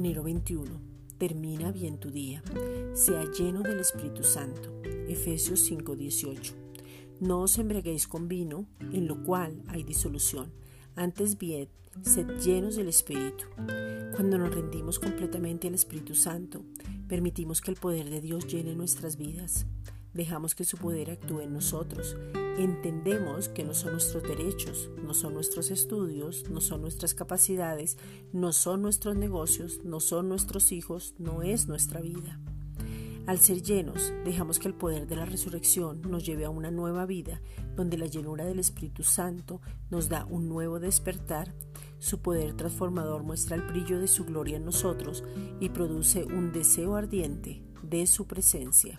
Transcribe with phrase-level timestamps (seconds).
[0.00, 0.80] 21.
[1.16, 2.42] Termina bien tu día.
[2.92, 4.70] Sea lleno del Espíritu Santo.
[5.08, 6.54] Efesios 5:18.
[7.20, 10.52] No os embriaguéis con vino, en lo cual hay disolución.
[10.96, 11.68] Antes bien,
[12.02, 13.46] sed llenos del Espíritu.
[14.14, 16.62] Cuando nos rendimos completamente al Espíritu Santo,
[17.08, 19.66] permitimos que el poder de Dios llene nuestras vidas.
[20.16, 22.16] Dejamos que su poder actúe en nosotros.
[22.56, 27.98] Entendemos que no son nuestros derechos, no son nuestros estudios, no son nuestras capacidades,
[28.32, 32.40] no son nuestros negocios, no son nuestros hijos, no es nuestra vida.
[33.26, 37.04] Al ser llenos, dejamos que el poder de la resurrección nos lleve a una nueva
[37.04, 37.42] vida,
[37.74, 39.60] donde la llenura del Espíritu Santo
[39.90, 41.52] nos da un nuevo despertar.
[41.98, 45.24] Su poder transformador muestra el brillo de su gloria en nosotros
[45.60, 48.98] y produce un deseo ardiente de su presencia.